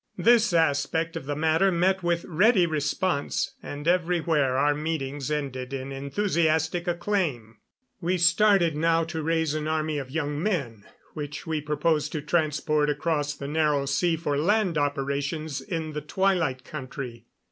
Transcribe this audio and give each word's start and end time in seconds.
This 0.17 0.51
aspect 0.51 1.15
of 1.15 1.27
the 1.27 1.35
matter 1.35 1.71
met 1.71 2.01
with 2.01 2.25
ready 2.25 2.65
response, 2.65 3.53
and 3.61 3.87
everywhere 3.87 4.57
our 4.57 4.73
meetings 4.73 5.29
ended 5.29 5.73
in 5.73 5.91
enthusiastic 5.91 6.87
acclaim. 6.87 7.57
We 7.99 8.17
started 8.17 8.75
now 8.75 9.03
to 9.03 9.21
raise 9.21 9.53
an 9.53 9.67
army 9.67 9.99
of 9.99 10.09
young 10.09 10.41
men, 10.41 10.85
which 11.13 11.45
we 11.45 11.61
proposed 11.61 12.11
to 12.13 12.21
transport 12.23 12.89
across 12.89 13.35
the 13.35 13.47
Narrow 13.47 13.85
Sea 13.85 14.15
for 14.17 14.39
land 14.39 14.75
operations 14.75 15.61
in 15.61 15.93
the 15.93 16.01
Twilight 16.01 16.63
Country. 16.63 17.25